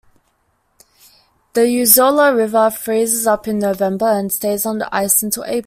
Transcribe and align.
The 1.53 1.59
Uzola 1.61 2.35
River 2.35 2.71
freezes 2.71 3.27
up 3.27 3.47
in 3.47 3.59
November 3.59 4.07
and 4.07 4.31
stays 4.33 4.65
under 4.65 4.85
the 4.85 4.95
ice 4.95 5.21
until 5.21 5.43
April. 5.43 5.59